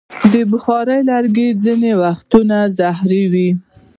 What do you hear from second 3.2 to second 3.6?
وي.